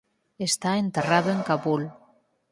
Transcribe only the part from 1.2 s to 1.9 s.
en Cabul.